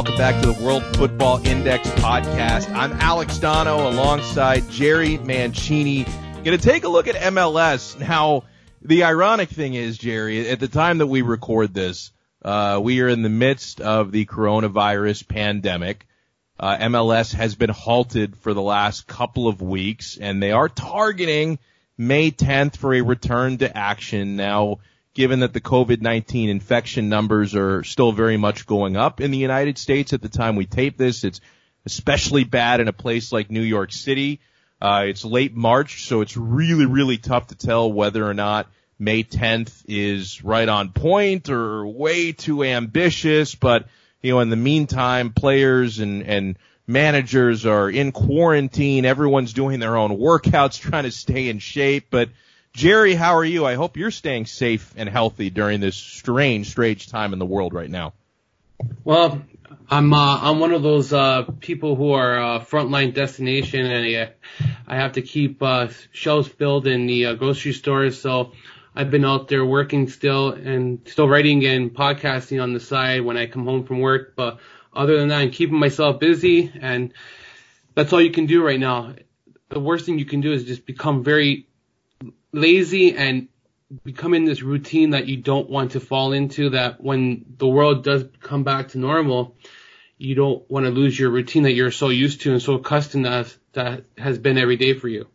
[0.00, 2.74] Welcome back to the World Football Index podcast.
[2.74, 6.04] I'm Alex Dono alongside Jerry Mancini.
[6.42, 7.98] Going to take a look at MLS.
[8.00, 8.44] Now,
[8.80, 13.08] the ironic thing is, Jerry, at the time that we record this, uh, we are
[13.08, 16.06] in the midst of the coronavirus pandemic.
[16.58, 21.58] Uh, MLS has been halted for the last couple of weeks, and they are targeting
[21.98, 24.36] May 10th for a return to action.
[24.36, 24.78] Now,
[25.14, 29.78] given that the COVID-19 infection numbers are still very much going up in the United
[29.78, 31.24] States at the time we tape this.
[31.24, 31.40] It's
[31.84, 34.40] especially bad in a place like New York City.
[34.80, 39.24] Uh, it's late March, so it's really, really tough to tell whether or not May
[39.24, 43.54] 10th is right on point or way too ambitious.
[43.54, 43.86] But,
[44.22, 49.04] you know, in the meantime, players and, and managers are in quarantine.
[49.04, 52.06] Everyone's doing their own workouts, trying to stay in shape.
[52.10, 52.30] But,
[52.80, 53.66] Jerry, how are you?
[53.66, 57.74] I hope you're staying safe and healthy during this strange, strange time in the world
[57.74, 58.14] right now.
[59.04, 59.42] Well,
[59.90, 64.32] I'm uh, I'm one of those uh, people who are uh, frontline destination, and
[64.88, 68.18] I, have to keep uh, shelves filled in the uh, grocery stores.
[68.18, 68.52] So
[68.94, 73.36] I've been out there working still, and still writing and podcasting on the side when
[73.36, 74.32] I come home from work.
[74.36, 74.58] But
[74.94, 77.12] other than that, I'm keeping myself busy, and
[77.94, 79.16] that's all you can do right now.
[79.68, 81.66] The worst thing you can do is just become very
[82.52, 83.48] lazy and
[84.04, 88.04] become in this routine that you don't want to fall into that when the world
[88.04, 89.56] does come back to normal,
[90.16, 93.24] you don't want to lose your routine that you're so used to and so accustomed
[93.24, 95.26] to that has been every day for you.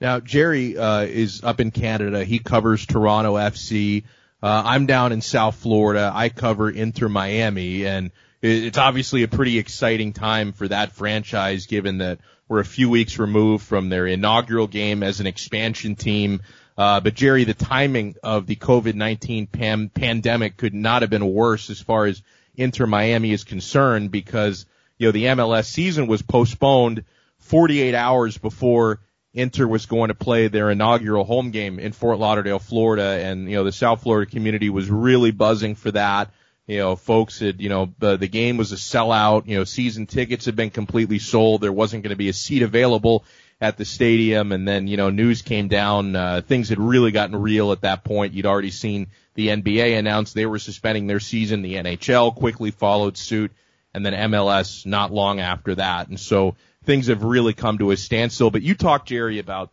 [0.00, 2.24] Now, Jerry uh, is up in Canada.
[2.24, 4.04] He covers Toronto FC.
[4.42, 6.12] Uh, I'm down in South Florida.
[6.14, 11.98] I cover Inter Miami, and it's obviously a pretty exciting time for that franchise, given
[11.98, 16.40] that we're a few weeks removed from their inaugural game as an expansion team.
[16.76, 21.70] Uh, but Jerry, the timing of the COVID-19 pam- pandemic could not have been worse
[21.70, 22.22] as far as
[22.56, 24.64] Inter Miami is concerned because,
[24.96, 27.04] you know, the MLS season was postponed
[27.40, 29.00] 48 hours before
[29.34, 33.20] Inter was going to play their inaugural home game in Fort Lauderdale, Florida.
[33.24, 36.30] And, you know, the South Florida community was really buzzing for that.
[36.68, 39.46] You know, folks had, you know, the, the game was a sellout.
[39.46, 41.62] You know, season tickets had been completely sold.
[41.62, 43.24] There wasn't going to be a seat available
[43.58, 44.52] at the stadium.
[44.52, 46.14] And then, you know, news came down.
[46.14, 48.34] Uh, things had really gotten real at that point.
[48.34, 51.62] You'd already seen the NBA announce they were suspending their season.
[51.62, 53.50] The NHL quickly followed suit
[53.94, 56.08] and then MLS not long after that.
[56.08, 56.54] And so
[56.84, 58.50] things have really come to a standstill.
[58.50, 59.72] But you talked, Jerry, about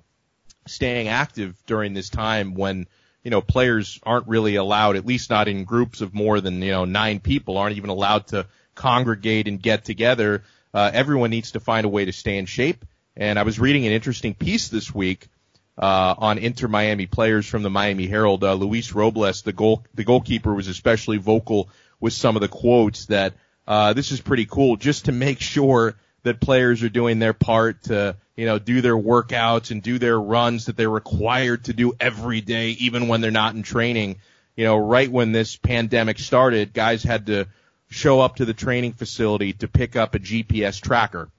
[0.66, 2.88] staying active during this time when
[3.26, 6.72] you know, players aren't really allowed, at least not in groups of more than, you
[6.72, 10.44] know, nine people, aren't even allowed to congregate and get together.
[10.72, 12.86] Uh, everyone needs to find a way to stay in shape.
[13.18, 15.28] And I was reading an interesting piece this week
[15.76, 18.44] uh, on Inter Miami players from the Miami Herald.
[18.44, 21.70] Uh, Luis Robles, the goal the goalkeeper, was especially vocal
[22.00, 23.34] with some of the quotes that
[23.68, 27.84] uh, this is pretty cool, just to make sure that players are doing their part
[27.84, 31.94] to you know, do their workouts and do their runs that they're required to do
[32.00, 34.18] every day, even when they're not in training.
[34.56, 37.48] You know, right when this pandemic started, guys had to
[37.90, 41.30] show up to the training facility to pick up a GPS tracker.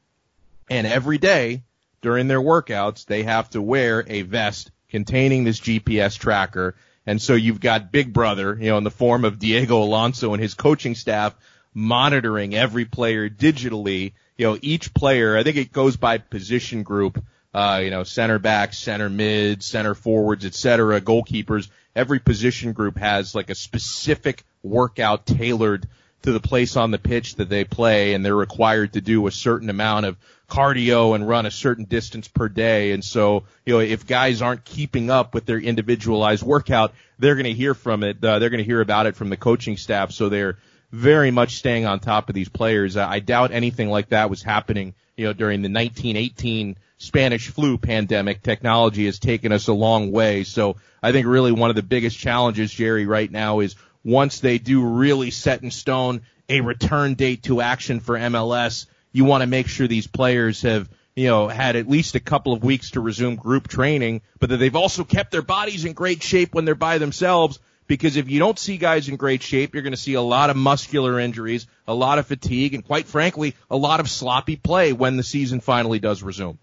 [0.71, 1.63] And every day
[2.01, 6.77] during their workouts, they have to wear a vest containing this GPS tracker.
[7.05, 10.43] And so you've got Big Brother, you know, in the form of Diego Alonso and
[10.43, 11.35] his coaching staff
[11.75, 17.23] monitoring every player digitally you know, each player, I think it goes by position group,
[17.55, 21.69] uh, you know, center backs, center mids, center forwards, et cetera, goalkeepers.
[21.95, 25.89] Every position group has like a specific workout tailored
[26.23, 29.31] to the place on the pitch that they play and they're required to do a
[29.31, 30.17] certain amount of
[30.49, 32.93] cardio and run a certain distance per day.
[32.93, 37.45] And so, you know, if guys aren't keeping up with their individualized workout, they're going
[37.45, 38.23] to hear from it.
[38.23, 40.13] Uh, they're going to hear about it from the coaching staff.
[40.13, 40.59] So they're
[40.93, 42.97] very much staying on top of these players.
[42.97, 47.79] Uh, I doubt anything like that was happening, you know, during the 1918 Spanish flu
[47.79, 48.43] pandemic.
[48.43, 50.45] Technology has taken us a long way.
[50.45, 54.59] So I think really one of the biggest challenges, Jerry, right now is once they
[54.59, 59.49] do really set in stone a return date to action for MLS, you want to
[59.49, 63.01] make sure these players have you know, had at least a couple of weeks to
[63.01, 66.75] resume group training, but that they've also kept their bodies in great shape when they're
[66.75, 70.15] by themselves because if you don't see guys in great shape, you're going to see
[70.15, 74.09] a lot of muscular injuries, a lot of fatigue, and quite frankly, a lot of
[74.11, 76.59] sloppy play when the season finally does resume.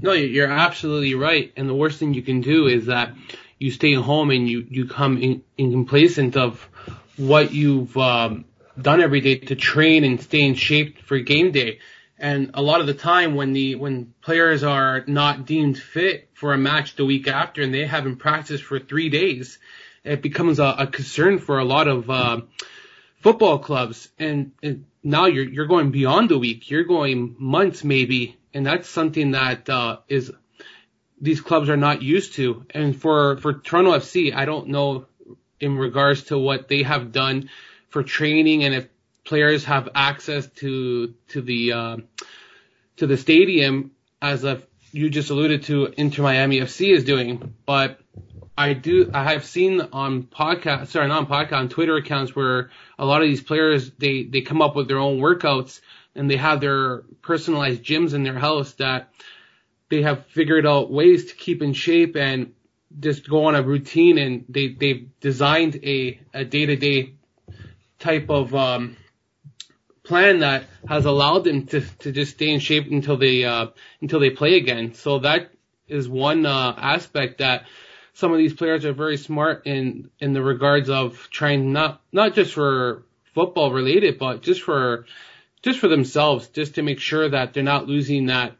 [0.00, 1.52] No, you're absolutely right.
[1.56, 3.12] And the worst thing you can do is that
[3.58, 6.66] you stay home and you, you come in, in complacent of
[7.16, 8.44] what you've um,
[8.80, 11.80] done every day to train and stay in shape for game day.
[12.18, 16.52] And a lot of the time when the when players are not deemed fit for
[16.52, 19.58] a match the week after and they haven't practiced for three days,
[20.04, 22.40] it becomes a, a concern for a lot of uh,
[23.20, 26.70] football clubs, and, and now you're you're going beyond the week.
[26.70, 30.32] You're going months maybe, and that's something that uh, is
[31.20, 32.64] these clubs are not used to.
[32.70, 35.06] And for for Toronto FC, I don't know
[35.58, 37.50] in regards to what they have done
[37.90, 38.88] for training and if
[39.24, 41.96] players have access to to the uh,
[42.96, 44.62] to the stadium as a
[44.92, 48.00] you just alluded to Inter Miami FC is doing, but
[48.60, 52.70] I do I have seen on podcast sorry not on podcast on Twitter accounts where
[52.98, 55.80] a lot of these players they they come up with their own workouts
[56.14, 59.14] and they have their personalized gyms in their house that
[59.88, 62.52] they have figured out ways to keep in shape and
[62.98, 67.14] just go on a routine and they they've designed a a day to day
[67.98, 68.94] type of um
[70.02, 73.68] plan that has allowed them to to just stay in shape until they uh
[74.02, 74.92] until they play again.
[74.92, 75.50] So that
[75.88, 77.64] is one uh aspect that
[78.14, 82.34] some of these players are very smart in in the regards of trying not not
[82.34, 83.04] just for
[83.34, 85.06] football related, but just for
[85.62, 88.56] just for themselves, just to make sure that they're not losing that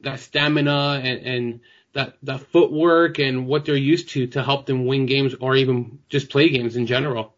[0.00, 1.60] that stamina and, and
[1.94, 5.98] that that footwork and what they're used to to help them win games or even
[6.08, 7.34] just play games in general.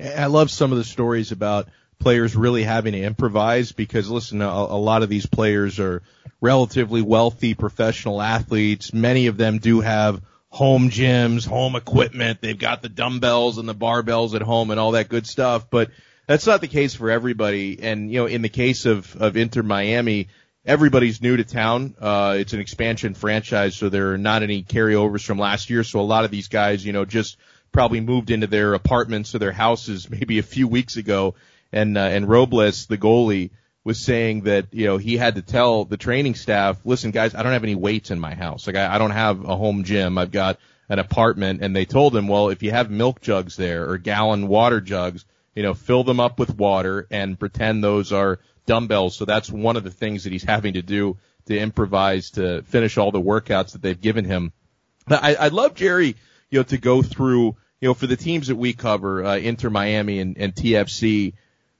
[0.00, 1.68] I love some of the stories about
[1.98, 6.02] players really having to improvise because listen, a, a lot of these players are
[6.40, 8.92] relatively wealthy professional athletes.
[8.92, 10.20] Many of them do have
[10.56, 12.40] home gyms, home equipment.
[12.40, 15.68] They've got the dumbbells and the barbells at home and all that good stuff.
[15.68, 15.90] But
[16.26, 17.78] that's not the case for everybody.
[17.82, 20.28] And, you know, in the case of, of Inter Miami,
[20.64, 21.94] everybody's new to town.
[22.00, 25.84] Uh, it's an expansion franchise, so there are not any carryovers from last year.
[25.84, 27.36] So a lot of these guys, you know, just
[27.70, 31.34] probably moved into their apartments or their houses maybe a few weeks ago.
[31.70, 33.50] And, uh, and Robles, the goalie,
[33.86, 37.44] was saying that you know he had to tell the training staff, listen, guys, I
[37.44, 38.66] don't have any weights in my house.
[38.66, 40.18] Like I, I don't have a home gym.
[40.18, 43.88] I've got an apartment, and they told him, well, if you have milk jugs there
[43.88, 45.24] or gallon water jugs,
[45.54, 49.14] you know, fill them up with water and pretend those are dumbbells.
[49.14, 51.16] So that's one of the things that he's having to do
[51.46, 54.52] to improvise to finish all the workouts that they've given him.
[55.06, 56.16] I, I'd love Jerry,
[56.50, 59.70] you know, to go through, you know, for the teams that we cover, uh, Inter
[59.70, 61.34] Miami and, and TFC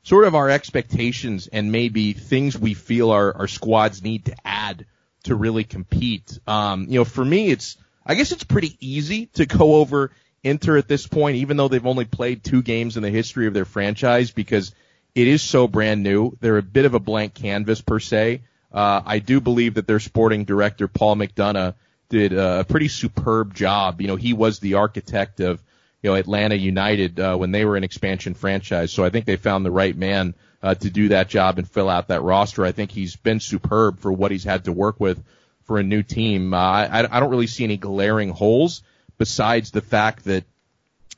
[0.06, 4.87] sort of our expectations and maybe things we feel our, our squads need to add
[5.25, 6.38] to really compete.
[6.47, 7.76] Um, you know, for me, it's,
[8.06, 10.12] I guess it's pretty easy to go over
[10.44, 13.55] Inter at this point, even though they've only played two games in the history of
[13.55, 14.73] their franchise because
[15.17, 16.37] it is so brand new.
[16.41, 18.43] They're a bit of a blank canvas per se.
[18.73, 21.75] Uh, I do believe that their sporting director, Paul McDonough,
[22.11, 24.00] did a pretty superb job.
[24.00, 25.61] You know, he was the architect of
[26.06, 28.93] you know Atlanta United uh, when they were an expansion franchise.
[28.93, 31.88] So I think they found the right man uh, to do that job and fill
[31.88, 32.64] out that roster.
[32.64, 35.20] I think he's been superb for what he's had to work with
[35.64, 36.55] for a new team.
[36.55, 38.85] Uh, I, I don't really see any glaring holes
[39.19, 40.44] besides the fact that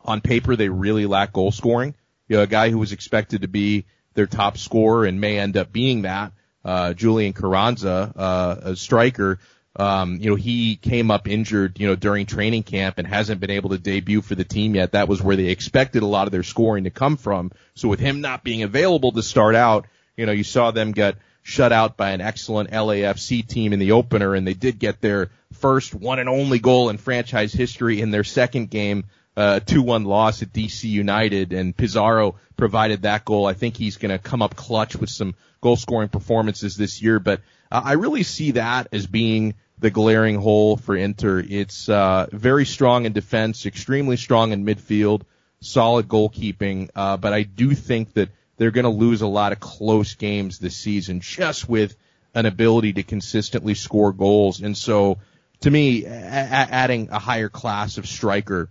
[0.07, 1.95] on paper they really lack goal scoring.
[2.27, 5.59] You know, a guy who was expected to be their top scorer and may end
[5.59, 6.33] up being that,
[6.65, 9.39] uh, Julian Carranza, uh, a striker,
[9.77, 13.51] um, you know, he came up injured, you know, during training camp and hasn't been
[13.51, 14.93] able to debut for the team yet.
[14.93, 17.53] That was where they expected a lot of their scoring to come from.
[17.75, 21.17] So with him not being available to start out, you know, you saw them get
[21.43, 25.31] shut out by an excellent LAFC team in the opener and they did get their
[25.53, 29.05] first one and only goal in franchise history in their second game,
[29.37, 33.47] uh, 2-1 loss at DC United and Pizarro provided that goal.
[33.47, 37.21] I think he's going to come up clutch with some goal scoring performances this year,
[37.21, 41.45] but uh, I really see that as being the glaring hole for Inter.
[41.47, 45.23] It's uh, very strong in defense, extremely strong in midfield,
[45.61, 49.61] solid goalkeeping, uh, but I do think that they're going to lose a lot of
[49.61, 51.97] close games this season just with
[52.35, 54.61] an ability to consistently score goals.
[54.61, 55.19] And so,
[55.61, 58.71] to me, a- adding a higher class of striker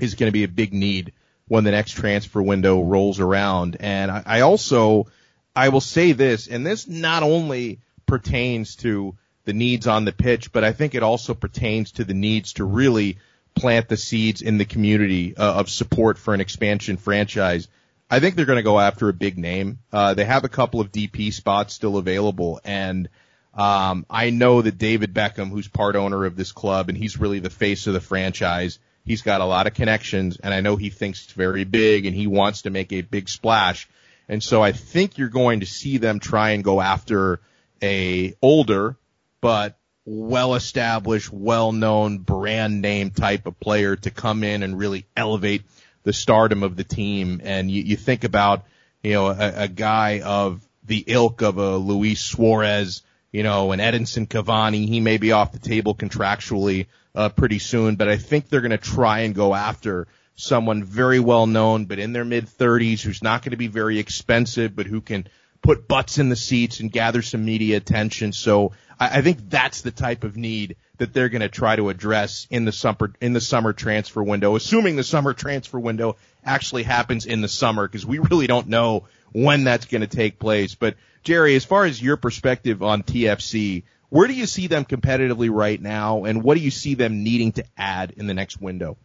[0.00, 1.12] is going to be a big need
[1.48, 3.76] when the next transfer window rolls around.
[3.80, 5.08] And I, I also,
[5.54, 10.52] I will say this, and this not only pertains to the needs on the pitch,
[10.52, 13.18] but I think it also pertains to the needs to really
[13.54, 17.68] plant the seeds in the community uh, of support for an expansion franchise.
[18.10, 19.78] I think they're going to go after a big name.
[19.92, 23.08] Uh, they have a couple of DP spots still available, and
[23.54, 27.38] um, I know that David Beckham, who's part owner of this club, and he's really
[27.38, 28.78] the face of the franchise.
[29.04, 32.14] He's got a lot of connections, and I know he thinks it's very big, and
[32.14, 33.88] he wants to make a big splash.
[34.28, 37.40] And so I think you're going to see them try and go after
[37.82, 38.96] a older
[39.40, 45.06] but well established, well known brand name type of player to come in and really
[45.16, 45.62] elevate
[46.02, 47.40] the stardom of the team.
[47.44, 48.64] And you, you think about,
[49.02, 53.80] you know, a, a guy of the ilk of a Luis Suarez, you know, an
[53.80, 58.48] Edinson Cavani, he may be off the table contractually uh, pretty soon, but I think
[58.48, 62.46] they're going to try and go after someone very well known, but in their mid
[62.46, 65.26] 30s, who's not going to be very expensive, but who can
[65.62, 68.32] put butts in the seats and gather some media attention.
[68.32, 71.88] So I, I think that's the type of need that they're going to try to
[71.88, 76.82] address in the summer in the summer transfer window, assuming the summer transfer window actually
[76.82, 80.74] happens in the summer, because we really don't know when that's going to take place.
[80.74, 85.50] But Jerry, as far as your perspective on TFC, where do you see them competitively
[85.50, 88.96] right now, and what do you see them needing to add in the next window?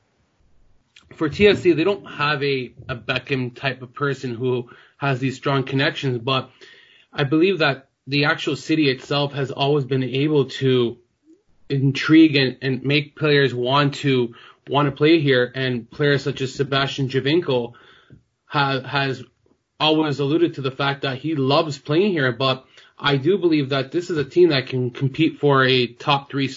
[1.16, 5.64] For TFC, they don't have a, a Beckham type of person who has these strong
[5.64, 6.50] connections, but
[7.12, 10.98] I believe that the actual city itself has always been able to
[11.70, 14.34] intrigue and, and make players want to
[14.68, 17.10] want to play here, and players such as Sebastian
[18.46, 19.24] ha, has
[19.80, 22.66] always alluded to the fact that he loves playing here, but
[22.98, 26.48] I do believe that this is a team that can compete for a top three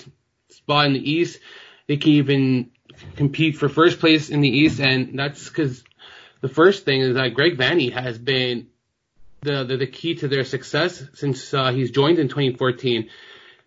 [0.48, 1.40] spot in the East.
[1.88, 2.70] They can even
[3.16, 5.82] compete for first place in the East, and that's because
[6.40, 8.68] the first thing is that Greg Vanney has been
[9.42, 13.08] the, the, the key to their success since uh, he's joined in 2014.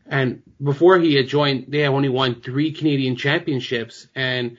[0.05, 4.07] And before he had joined, they have only won three Canadian championships.
[4.15, 4.57] And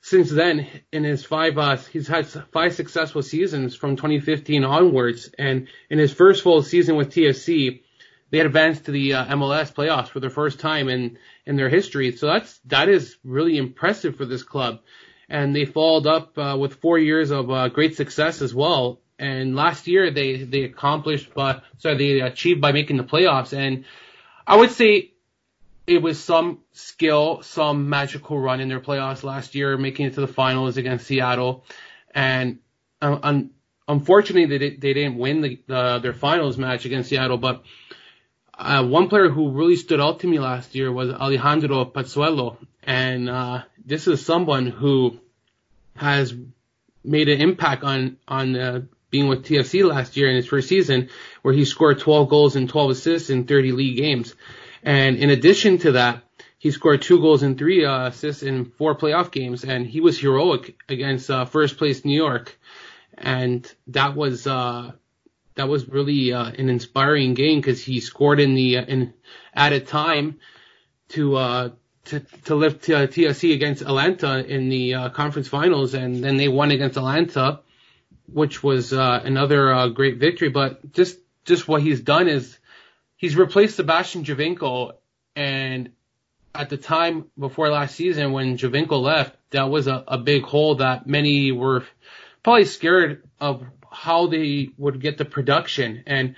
[0.00, 5.30] since then, in his five, uh, he's had five successful seasons from 2015 onwards.
[5.38, 7.82] And in his first full season with TFC,
[8.30, 12.12] they advanced to the uh, MLS playoffs for the first time in, in their history.
[12.12, 14.80] So that's, that is really impressive for this club.
[15.28, 19.00] And they followed up uh, with four years of uh, great success as well.
[19.18, 23.56] And last year they, they accomplished, by, sorry, they achieved by making the playoffs.
[23.56, 23.84] And
[24.46, 25.12] I would say
[25.86, 30.20] it was some skill, some magical run in their playoffs last year, making it to
[30.20, 31.64] the finals against Seattle.
[32.14, 32.58] And
[33.00, 33.50] uh, un-
[33.88, 37.38] unfortunately, they, they didn't win the, the, their finals match against Seattle.
[37.38, 37.64] But
[38.58, 42.56] uh, one player who really stood out to me last year was Alejandro Pozuelo.
[42.82, 45.18] And uh, this is someone who
[45.96, 46.34] has
[47.04, 51.08] made an impact on on uh, being with TFC last year in his first season,
[51.42, 54.34] where he scored 12 goals and 12 assists in 30 league games.
[54.82, 56.24] And in addition to that,
[56.58, 60.18] he scored two goals and three uh, assists in four playoff games, and he was
[60.18, 62.58] heroic against uh, first place New York,
[63.16, 64.92] and that was uh,
[65.58, 69.12] that was really uh, an inspiring game because he scored in the uh, in
[69.52, 70.38] added time
[71.08, 71.70] to uh,
[72.04, 76.96] to to lift TFC against Atlanta in the conference finals, and then they won against
[76.96, 77.60] Atlanta,
[78.32, 80.48] which was another great victory.
[80.48, 82.56] But just just what he's done is
[83.16, 84.92] he's replaced Sebastian Giovinco,
[85.34, 85.90] and
[86.54, 90.76] at the time before last season when Giovinco left, that was a, a big hole
[90.76, 91.84] that many were
[92.44, 93.64] probably scared of
[93.98, 96.04] how they would get the production.
[96.06, 96.36] And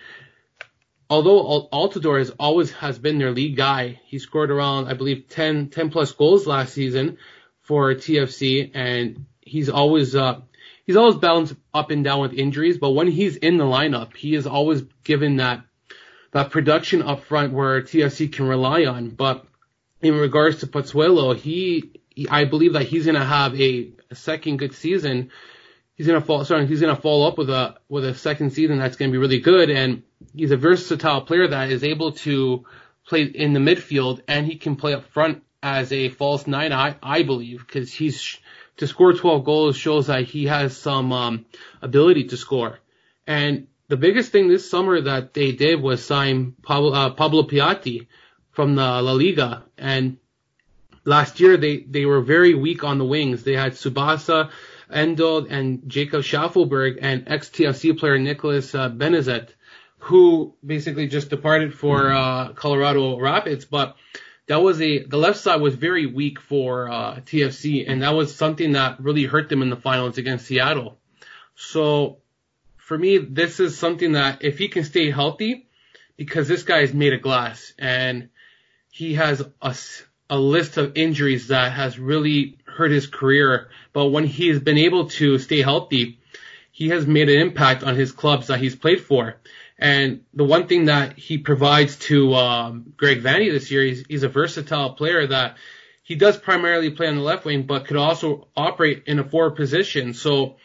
[1.11, 5.69] although Altidore has always has been their lead guy, he scored around I believe 10,
[5.69, 7.19] 10 plus goals last season
[7.62, 10.40] for TFC, and he's always uh,
[10.87, 12.79] he's always bounced up and down with injuries.
[12.79, 15.62] But when he's in the lineup, he is always given that
[16.33, 19.11] that production up front where TFC can rely on.
[19.11, 19.45] But
[20.00, 24.14] in regards to Pozuelo, he, he I believe that he's going to have a, a,
[24.14, 25.31] second good season.
[26.00, 28.97] He's to fall, sorry, he's to follow up with a, with a second season that's
[28.97, 29.69] to be really good.
[29.69, 30.02] And
[30.35, 32.64] he's a versatile player that is able to
[33.07, 36.97] play in the midfield and he can play up front as a false nine, I,
[37.02, 38.38] I believe, because he's,
[38.78, 41.45] to score 12 goals shows that he has some, um,
[41.83, 42.78] ability to score.
[43.26, 48.07] And the biggest thing this summer that they did was sign Pablo, uh, Pablo Piatti
[48.52, 49.64] from the La Liga.
[49.76, 50.16] And
[51.04, 53.42] last year they, they were very weak on the wings.
[53.42, 54.50] They had Tsubasa,
[54.92, 59.50] Endo, and Jacob Shaffelburg and ex-TFC player Nicholas uh, Benezet,
[59.99, 63.64] who basically just departed for uh, Colorado Rapids.
[63.64, 63.97] But
[64.47, 68.35] that was a the left side was very weak for uh, TFC, and that was
[68.35, 70.99] something that really hurt them in the finals against Seattle.
[71.54, 72.18] So
[72.76, 75.68] for me, this is something that if he can stay healthy,
[76.20, 78.28] because this guy is made of glass and
[78.90, 79.75] he has a,
[80.28, 83.71] a list of injuries that has really hurt his career.
[83.93, 86.21] But when he's been able to stay healthy,
[86.73, 89.37] he has made an impact on his clubs that he's played for.
[89.79, 94.23] And the one thing that he provides to um, Greg Vanney this year, he's, he's
[94.23, 95.57] a versatile player that
[96.03, 99.57] he does primarily play on the left wing, but could also operate in a forward
[99.57, 100.12] position.
[100.12, 100.57] So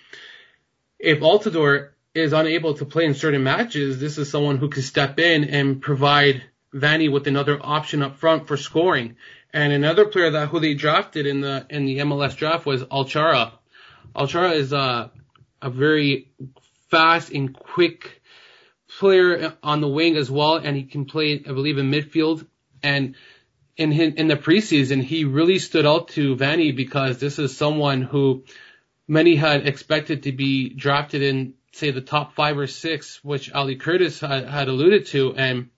[1.00, 5.20] if Altidore is unable to play in certain matches, this is someone who can step
[5.20, 6.44] in and provide
[6.76, 9.16] Vanney with another option up front for scoring.
[9.54, 13.54] And another player that who they drafted in the in the MLS draft was Achara.
[14.14, 15.12] Achara is a
[15.62, 16.30] a very
[16.90, 18.22] fast and quick
[19.00, 22.46] player on the wing as well, and he can play, I believe, in midfield.
[22.84, 23.16] And
[23.78, 28.44] in in the preseason, he really stood out to Vanney because this is someone who
[29.08, 33.76] many had expected to be drafted in, say, the top five or six, which Ali
[33.76, 35.36] Curtis had, had alluded to.
[35.36, 35.70] And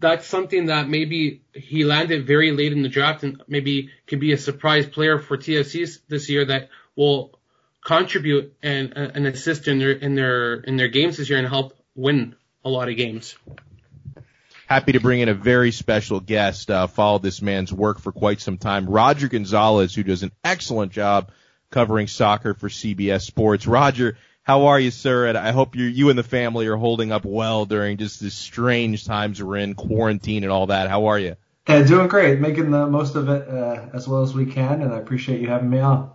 [0.00, 4.32] that's something that maybe he landed very late in the draft and maybe could be
[4.32, 7.38] a surprise player for TFC this year that will
[7.84, 11.74] contribute and, and assist in their, in their, in their games this year and help
[11.94, 13.36] win a lot of games.
[14.66, 16.70] Happy to bring in a very special guest.
[16.70, 18.86] Uh, followed this man's work for quite some time.
[18.86, 21.30] Roger Gonzalez, who does an excellent job
[21.70, 23.66] covering soccer for CBS Sports.
[23.66, 24.16] Roger,
[24.50, 25.28] how are you, sir?
[25.28, 28.34] And I hope you you and the family are holding up well during just this
[28.34, 30.90] strange times we're in, quarantine and all that.
[30.90, 31.36] How are you?
[31.68, 34.92] Yeah, doing great, making the most of it uh, as well as we can, and
[34.92, 36.10] I appreciate you having me on.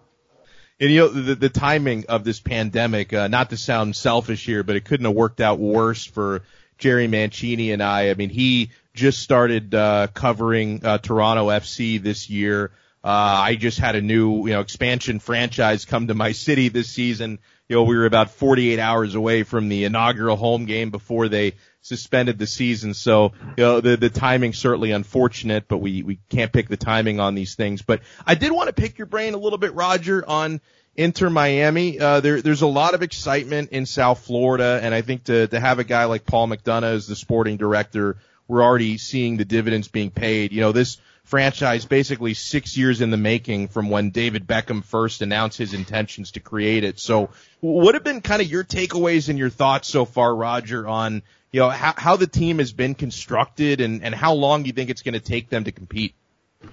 [0.82, 4.63] And you know the, the timing of this pandemic, uh, not to sound selfish here,
[4.63, 6.44] but it couldn't have worked out worse for
[6.77, 8.10] Jerry Mancini and I.
[8.10, 12.72] I mean, he just started uh, covering uh, Toronto FC this year.
[13.01, 16.89] Uh, I just had a new, you know, expansion franchise come to my city this
[16.89, 17.39] season.
[17.68, 21.54] You know, we were about 48 hours away from the inaugural home game before they
[21.82, 22.94] suspended the season.
[22.94, 27.20] So, you know, the, the timing certainly unfortunate, but we, we can't pick the timing
[27.20, 27.82] on these things.
[27.82, 30.62] But I did want to pick your brain a little bit, Roger, on
[30.96, 32.00] Inter Miami.
[32.00, 35.60] Uh, there, there's a lot of excitement in South Florida, and I think to, to
[35.60, 39.88] have a guy like Paul McDonough as the sporting director, we're already seeing the dividends
[39.88, 40.52] being paid.
[40.52, 45.22] You know, this franchise basically six years in the making from when David Beckham first
[45.22, 47.00] announced his intentions to create it.
[47.00, 47.30] So
[47.62, 51.62] what have been kind of your takeaways and your thoughts so far, Roger, on, you
[51.62, 54.90] know, how, how the team has been constructed and, and how long do you think
[54.90, 56.14] it's going to take them to compete?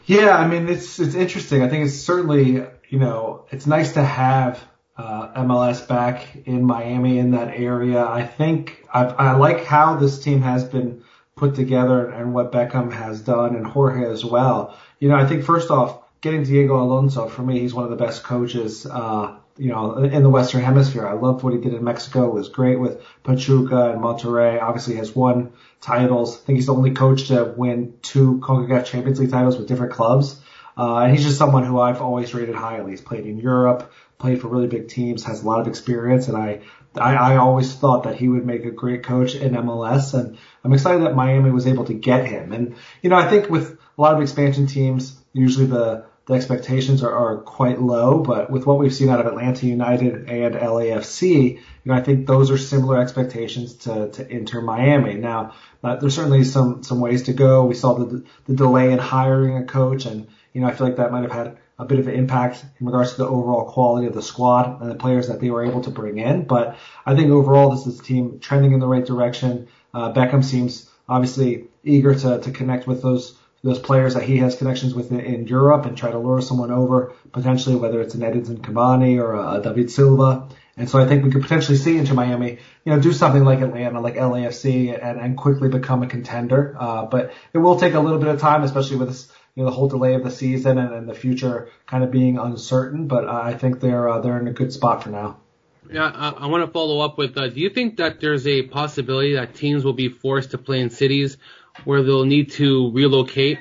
[0.07, 1.63] Yeah, I mean, it's, it's interesting.
[1.63, 4.63] I think it's certainly, you know, it's nice to have
[4.97, 8.05] uh, MLS back in Miami in that area.
[8.05, 11.05] I think I, I like how this team has been
[11.43, 14.79] put together and what Beckham has done and Jorge as well.
[15.01, 17.97] You know, I think first off, getting Diego Alonso for me, he's one of the
[17.97, 21.05] best coaches, uh, you know, in the Western Hemisphere.
[21.05, 22.29] I loved what he did in Mexico.
[22.29, 24.63] It was great with Pachuca and Monterrey.
[24.63, 26.41] Obviously, has won titles.
[26.41, 29.95] I think he's the only coach to win two CONCACAF Champions League titles with different
[29.95, 30.41] clubs.
[30.77, 32.93] Uh, and he's just someone who I've always rated highly.
[32.93, 36.37] He's played in Europe, played for really big teams, has a lot of experience, and
[36.37, 36.63] I
[36.97, 40.73] I, I always thought that he would make a great coach in MLS, and I'm
[40.73, 42.53] excited that Miami was able to get him.
[42.53, 47.03] And you know, I think with a lot of expansion teams, usually the the expectations
[47.03, 51.55] are, are quite low, but with what we've seen out of Atlanta United and LAFC,
[51.55, 55.15] you know, I think those are similar expectations to, to Inter Miami.
[55.15, 57.65] Now, uh, there's certainly some, some ways to go.
[57.65, 60.97] We saw the, the delay in hiring a coach and, you know, I feel like
[60.97, 64.07] that might have had a bit of an impact in regards to the overall quality
[64.07, 66.45] of the squad and the players that they were able to bring in.
[66.45, 69.69] But I think overall this is a team trending in the right direction.
[69.93, 74.57] Uh, Beckham seems obviously eager to, to connect with those those players that he has
[74.57, 78.59] connections with in, Europe and try to lure someone over potentially, whether it's an Edinson
[78.59, 80.49] Cavani or a, a David Silva.
[80.77, 83.61] And so I think we could potentially see Inter Miami, you know, do something like
[83.61, 86.77] Atlanta, like LAFC, and, and quickly become a contender.
[86.79, 89.71] Uh, but it will take a little bit of time, especially with this you know
[89.71, 93.07] the whole delay of the season and, and the future kind of being uncertain.
[93.07, 95.39] But uh, I think they're uh, they're in a good spot for now.
[95.91, 97.37] Yeah, I, I want to follow up with.
[97.37, 100.81] Uh, do you think that there's a possibility that teams will be forced to play
[100.81, 101.37] in cities
[101.85, 103.59] where they'll need to relocate,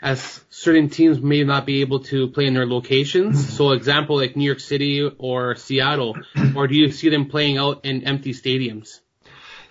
[0.00, 3.54] as certain teams may not be able to play in their locations?
[3.56, 6.16] so, example like New York City or Seattle,
[6.54, 9.00] or do you see them playing out in empty stadiums?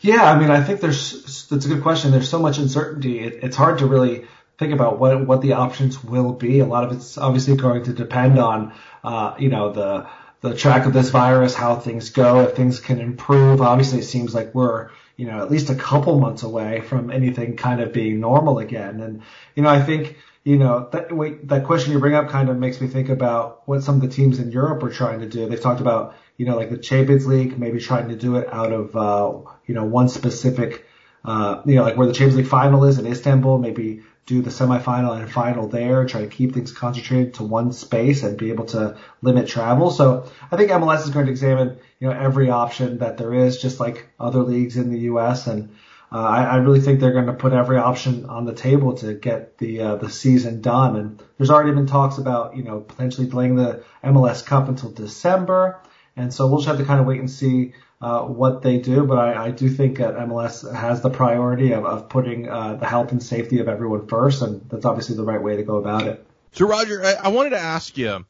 [0.01, 2.12] Yeah, I mean, I think there's that's a good question.
[2.12, 3.19] There's so much uncertainty.
[3.19, 4.25] It, it's hard to really
[4.58, 6.60] think about what what the options will be.
[6.60, 10.08] A lot of it's obviously going to depend on uh, you know the
[10.41, 13.62] the track of this virus, how things go, if things can improve.
[13.62, 17.58] Obviously, it seems like we're you know at least a couple months away from anything
[17.58, 19.02] kind of being normal again.
[19.02, 19.22] And
[19.56, 22.58] you know, I think you know that wait, that question you bring up kind of
[22.58, 25.48] makes me think about what some of the teams in Europe are trying to do.
[25.48, 28.72] They've talked about you know like the Champions League, maybe trying to do it out
[28.72, 30.86] of uh, you know one specific.
[31.26, 34.50] Uh, you know, like where the Champions League final is in Istanbul, maybe do the
[34.50, 38.66] semifinal and final there, try to keep things concentrated to one space and be able
[38.66, 39.92] to limit travel.
[39.92, 43.62] So I think MLS is going to examine, you know, every option that there is,
[43.62, 45.46] just like other leagues in the U.S.
[45.46, 45.76] And
[46.12, 49.14] uh, I, I really think they're going to put every option on the table to
[49.14, 50.96] get the uh, the season done.
[50.96, 55.80] And there's already been talks about, you know, potentially playing the MLS Cup until December.
[56.16, 57.74] And so we'll just have to kind of wait and see
[58.06, 61.86] uh, what they do, but I, I do think that MLS has the priority of,
[61.86, 65.41] of putting uh, the health and safety of everyone first, and that's obviously the right
[65.41, 66.24] way to go about it.
[66.52, 68.24] So, Roger, I, I wanted to ask you,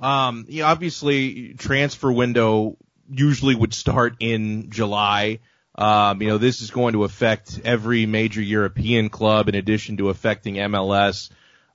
[0.00, 2.76] um, you know, obviously transfer window
[3.10, 5.38] usually would start in July.
[5.76, 10.10] Um, you know, this is going to affect every major European club in addition to
[10.10, 11.30] affecting MLS.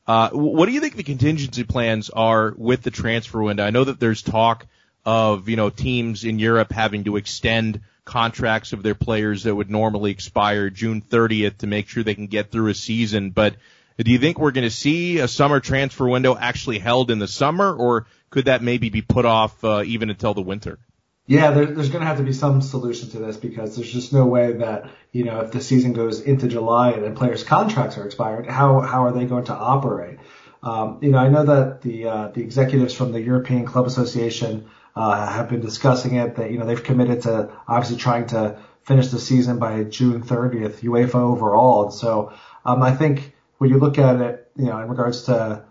[0.06, 3.66] Uh, what do you think the contingency plans are with the transfer window?
[3.66, 4.68] I know that there's talk
[5.08, 9.72] of, you know, teams in Europe having to extend contracts of their players that would
[9.72, 13.30] normally expire June 30th to make sure they can get through a season.
[13.30, 13.56] But
[13.98, 17.28] do you think we're going to see a summer transfer window actually held in the
[17.28, 20.78] summer, or could that maybe be put off uh, even until the winter?
[21.26, 24.12] Yeah, there, there's going to have to be some solution to this because there's just
[24.12, 27.98] no way that you know if the season goes into July and then players' contracts
[27.98, 30.20] are expired, how how are they going to operate?
[30.64, 34.70] Um, you know, I know that the uh, the executives from the European Club Association
[34.98, 36.36] uh, have been discussing it.
[36.36, 40.80] That you know they've committed to obviously trying to finish the season by June 30th,
[40.80, 41.84] UEFA overall.
[41.84, 42.34] And so
[42.66, 45.66] um, I think when you look at it, you know, in regards to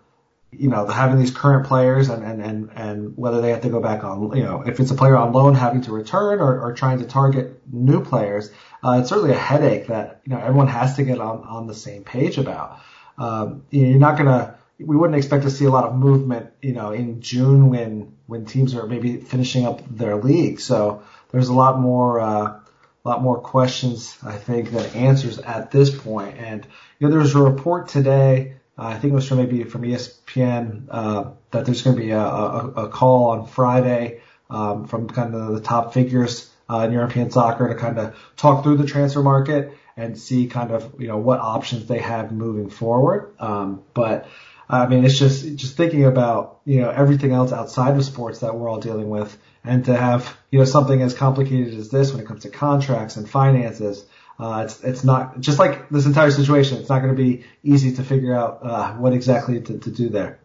[0.53, 3.81] you know, having these current players and, and, and, and whether they have to go
[3.81, 6.73] back on, you know, if it's a player on loan having to return or, or
[6.73, 8.51] trying to target new players,
[8.83, 11.75] uh, it's certainly a headache that, you know, everyone has to get on, on the
[11.75, 12.81] same page about.
[13.19, 16.73] Um, you're not going to, we wouldn't expect to see a lot of movement, you
[16.73, 20.61] know, in June when, when teams are maybe finishing up their league.
[20.61, 22.61] So there's a lot more, uh,
[23.05, 26.39] lot more questions, I think, than answers at this point.
[26.39, 26.67] And,
[26.99, 29.83] you know, there was a report today, uh, I think it was from maybe from
[29.83, 35.09] ESPN uh, that there's going to be a, a, a, call on Friday um, from
[35.09, 38.87] kind of the top figures uh, in European soccer to kind of talk through the
[38.87, 43.35] transfer market and see kind of you know what options they have moving forward.
[43.39, 44.29] Um, but
[44.69, 48.55] I mean, it's just just thinking about you know everything else outside of sports that
[48.55, 52.21] we're all dealing with, and to have you know something as complicated as this when
[52.21, 54.05] it comes to contracts and finances.
[54.39, 56.79] Uh, it's it's not just like this entire situation.
[56.79, 60.09] It's not going to be easy to figure out uh, what exactly to, to do
[60.09, 60.41] there.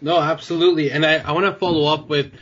[0.00, 0.90] No, absolutely.
[0.92, 2.32] And I, I want to follow up with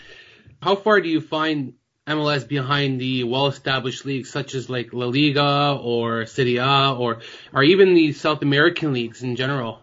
[0.60, 1.74] how far do you find
[2.06, 7.20] MLS behind the well-established leagues such as like La Liga or Serie A or
[7.52, 9.80] or even the South American leagues in general?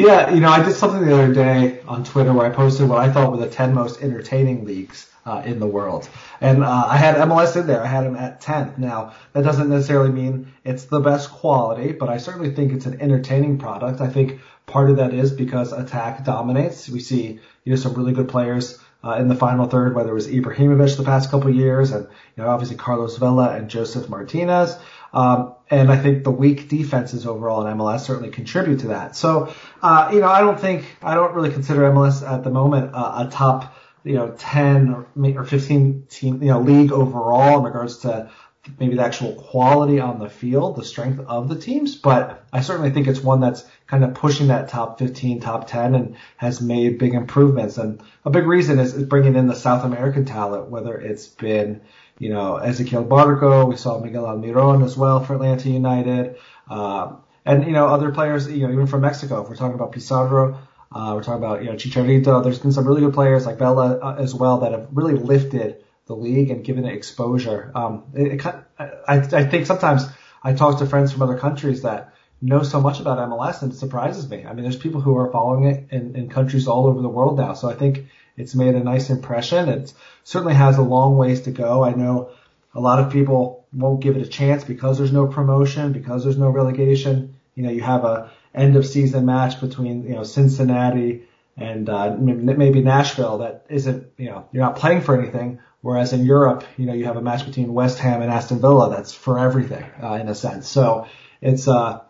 [0.00, 2.98] Yeah, you know, I did something the other day on Twitter where I posted what
[2.98, 6.08] I thought were the 10 most entertaining leagues uh, in the world.
[6.40, 7.82] And uh, I had MLS in there.
[7.82, 8.78] I had them at 10th.
[8.78, 13.00] Now, that doesn't necessarily mean it's the best quality, but I certainly think it's an
[13.00, 14.00] entertaining product.
[14.00, 16.88] I think part of that is because attack dominates.
[16.88, 20.14] We see you know some really good players uh, in the final third, whether it
[20.14, 24.76] was Ibrahimovic the past couple years, and you know obviously Carlos Vela and Josef Martinez.
[25.12, 29.16] Um, and I think the weak defenses overall in MLS certainly contribute to that.
[29.16, 32.94] So, uh, you know, I don't think I don't really consider MLS at the moment
[32.94, 37.98] uh, a top you know, 10 or 15 team, you know, league overall in regards
[37.98, 38.30] to
[38.78, 41.96] maybe the actual quality on the field, the strength of the teams.
[41.96, 45.94] But I certainly think it's one that's kind of pushing that top 15, top 10
[45.94, 47.78] and has made big improvements.
[47.78, 51.82] And a big reason is, bringing in the South American talent, whether it's been,
[52.20, 56.36] you know, Ezequiel Barco, we saw Miguel Almiron as well for Atlanta United,
[56.68, 59.92] uh, and, you know, other players, you know, even from Mexico, if we're talking about
[59.92, 60.60] Pizarro,
[60.92, 62.44] uh, we're talking about, you know, Chicharito.
[62.44, 65.82] There's been some really good players like Vela uh, as well that have really lifted
[66.06, 67.72] the league and given it exposure.
[67.74, 68.46] Um, it, it,
[68.78, 70.06] I, I think sometimes
[70.42, 73.76] I talk to friends from other countries that know so much about MLS and it
[73.76, 74.44] surprises me.
[74.44, 77.38] I mean, there's people who are following it in, in countries all over the world
[77.38, 77.54] now.
[77.54, 78.06] So I think
[78.40, 79.68] it's made a nice impression.
[79.68, 79.92] It
[80.24, 81.84] certainly has a long ways to go.
[81.84, 82.30] I know
[82.74, 86.38] a lot of people won't give it a chance because there's no promotion, because there's
[86.38, 87.34] no relegation.
[87.54, 91.24] You know, you have a end of season match between you know Cincinnati
[91.56, 95.60] and uh, maybe Nashville that isn't you know you're not playing for anything.
[95.82, 98.90] Whereas in Europe, you know you have a match between West Ham and Aston Villa
[98.90, 100.68] that's for everything uh, in a sense.
[100.68, 101.06] So
[101.40, 102.00] it's uh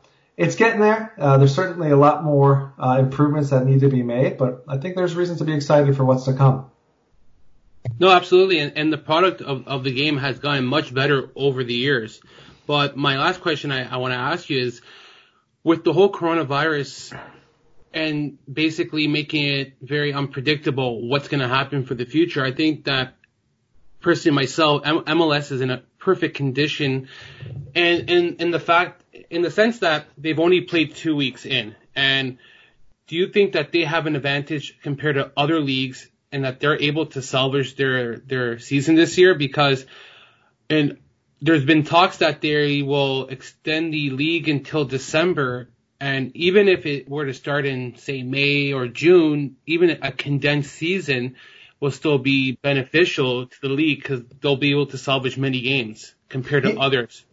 [0.41, 1.13] it's getting there.
[1.19, 4.79] Uh, there's certainly a lot more uh, improvements that need to be made, but I
[4.79, 6.71] think there's reason to be excited for what's to come.
[7.99, 11.63] No, absolutely, and, and the product of, of the game has gotten much better over
[11.63, 12.23] the years.
[12.67, 14.81] But my last question I, I want to ask you is,
[15.63, 17.21] with the whole coronavirus
[17.93, 22.85] and basically making it very unpredictable what's going to happen for the future, I think
[22.85, 23.15] that
[24.01, 27.09] personally myself, MLS is in a perfect condition,
[27.75, 31.75] and in in the fact, in the sense that they've only played two weeks in,
[31.95, 32.39] and
[33.07, 36.81] do you think that they have an advantage compared to other leagues, and that they're
[36.81, 39.85] able to salvage their their season this year because,
[40.69, 40.99] and
[41.41, 45.71] there's been talks that they will extend the league until December.
[45.99, 50.73] And even if it were to start in, say, May or June, even a condensed
[50.73, 51.37] season
[51.79, 56.15] will still be beneficial to the league because they'll be able to salvage many games
[56.29, 56.81] compared to yeah.
[56.81, 57.25] others.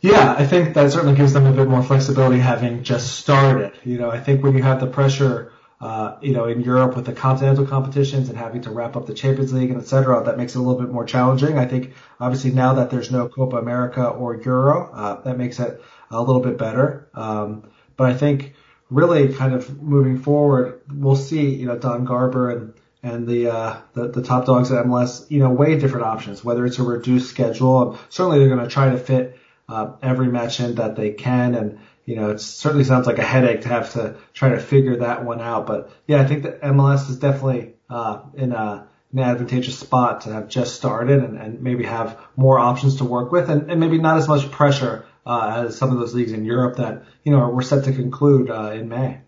[0.00, 3.72] Yeah, I think that certainly gives them a bit more flexibility having just started.
[3.84, 7.06] You know, I think when you have the pressure uh, you know, in Europe with
[7.06, 10.36] the continental competitions and having to wrap up the Champions League and et cetera, that
[10.36, 11.58] makes it a little bit more challenging.
[11.58, 15.82] I think obviously now that there's no Copa America or Euro, uh, that makes it
[16.10, 17.08] a little bit better.
[17.14, 18.54] Um, but I think
[18.90, 23.80] really kind of moving forward, we'll see, you know, Don Garber and, and the, uh,
[23.94, 27.30] the, the top dogs at MLS, you know, weigh different options, whether it's a reduced
[27.30, 27.98] schedule.
[28.10, 29.38] Certainly they're going to try to fit,
[29.70, 31.54] uh, every match in that they can.
[31.54, 34.96] And, you know, it certainly sounds like a headache to have to try to figure
[34.96, 35.66] that one out.
[35.66, 40.32] But yeah, I think that MLS is definitely, uh, in a, an advantageous spot to
[40.32, 43.98] have just started and, and maybe have more options to work with and, and maybe
[43.98, 47.48] not as much pressure uh, as some of those leagues in Europe that you know
[47.50, 49.20] we're set to conclude uh, in May.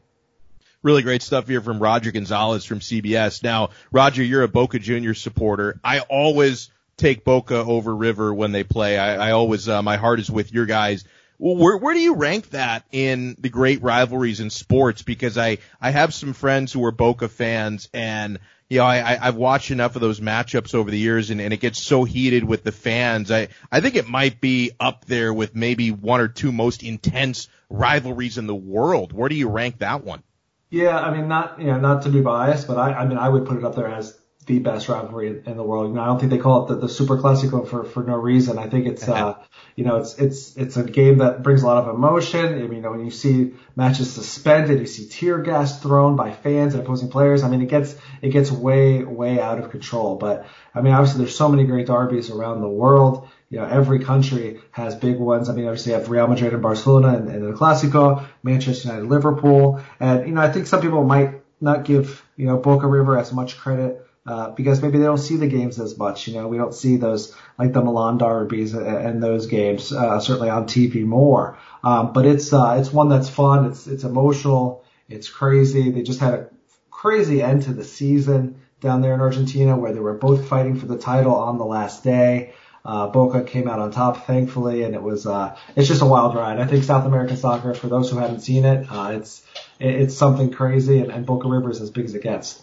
[0.83, 3.43] Really great stuff here from Roger Gonzalez from CBS.
[3.43, 5.79] Now, Roger, you're a Boca Juniors supporter.
[5.85, 8.99] I always take Boca over River when they play.
[8.99, 11.05] I, I always, uh, my heart is with your guys.
[11.39, 15.03] Where where do you rank that in the great rivalries in sports?
[15.03, 19.35] Because I I have some friends who are Boca fans, and you know I I've
[19.35, 22.63] watched enough of those matchups over the years, and, and it gets so heated with
[22.63, 23.33] the fans.
[23.33, 27.49] I I think it might be up there with maybe one or two most intense
[27.69, 29.13] rivalries in the world.
[29.13, 30.23] Where do you rank that one?
[30.71, 33.29] Yeah, I mean, not you know not to be biased, but I I mean I
[33.29, 35.89] would put it up there as the best rivalry in, the world.
[35.89, 38.17] You know, I don't think they call it the, the Super Classico for, for no
[38.17, 38.59] reason.
[38.59, 39.35] I think it's, uh,
[39.77, 42.47] you know, it's, it's, it's a game that brings a lot of emotion.
[42.47, 46.33] I mean, you know, when you see matches suspended, you see tear gas thrown by
[46.33, 47.45] fans and opposing players.
[47.45, 50.17] I mean, it gets, it gets way, way out of control.
[50.17, 53.29] But I mean, obviously there's so many great derbies around the world.
[53.49, 55.51] You know, every country has big ones.
[55.51, 59.09] I mean, obviously you have Real Madrid and Barcelona and, and the Clasico, Manchester United,
[59.09, 59.81] Liverpool.
[60.01, 63.33] And, you know, I think some people might not give, you know, Boca River as
[63.33, 66.29] much credit uh, because maybe they don't see the games as much.
[66.29, 70.51] You know, we don't see those like the Milan derbies and those games uh, certainly
[70.51, 71.59] on TV more.
[71.83, 73.67] Um, but it's uh, it's one that's fun.
[73.67, 74.85] It's it's emotional.
[75.09, 75.91] It's crazy.
[75.91, 76.49] They just had a
[76.91, 80.87] crazy end to the season down there in Argentina where they were both fighting for
[80.87, 82.55] the title on the last day.
[82.85, 86.35] Uh, Boca came out on top, thankfully, and it was uh, it's just a wild
[86.35, 86.61] ride.
[86.61, 89.43] I think South American soccer, for those who haven't seen it, uh, it's
[89.81, 92.61] it's something crazy, and, and Boca River is as big as it gets.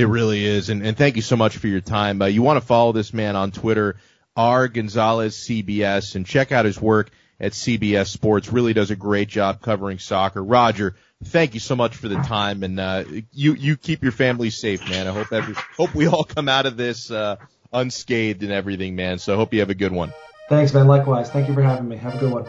[0.00, 2.22] It really is, and, and thank you so much for your time.
[2.22, 3.96] Uh, you want to follow this man on Twitter,
[4.34, 8.50] R Gonzalez CBS, and check out his work at CBS Sports.
[8.50, 10.42] Really does a great job covering soccer.
[10.42, 14.48] Roger, thank you so much for the time, and uh, you you keep your family
[14.48, 15.06] safe, man.
[15.06, 17.36] I hope every hope we all come out of this uh,
[17.70, 19.18] unscathed and everything, man.
[19.18, 20.14] So I hope you have a good one.
[20.48, 20.86] Thanks, man.
[20.86, 21.28] Likewise.
[21.28, 21.96] Thank you for having me.
[21.96, 22.46] Have a good one.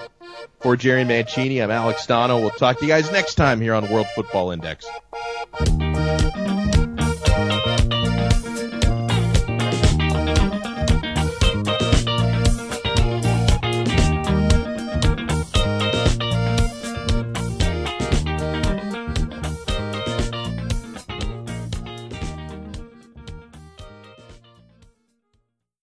[0.62, 2.40] For Jerry Mancini, I'm Alex Donno.
[2.40, 4.88] We'll talk to you guys next time here on World Football Index.